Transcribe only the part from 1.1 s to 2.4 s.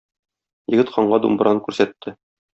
думбраны күрсәтте.